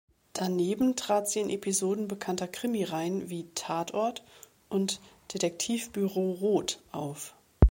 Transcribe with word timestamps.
Daneben 0.33 0.95
trat 0.95 1.29
sie 1.29 1.41
in 1.41 1.51
Episoden 1.51 2.07
bekannter 2.07 2.47
Krimireihen 2.47 3.29
wie 3.29 3.51
"Tatort" 3.53 4.23
und 4.67 4.99
"Detektivbüro 5.31 6.31
Roth" 6.41 6.81
auf. 6.91 7.35